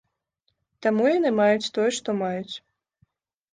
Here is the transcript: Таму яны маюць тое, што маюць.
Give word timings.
Таму 0.85 1.03
яны 1.17 1.29
маюць 1.41 1.71
тое, 1.77 1.85
што 2.01 2.09
маюць. 2.25 2.55